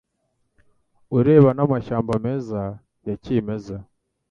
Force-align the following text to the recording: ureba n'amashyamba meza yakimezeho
ureba 1.17 1.49
n'amashyamba 1.53 2.13
meza 2.25 2.61
yakimezeho 3.07 3.85